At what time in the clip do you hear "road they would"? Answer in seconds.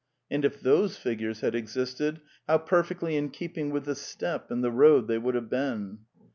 4.71-5.35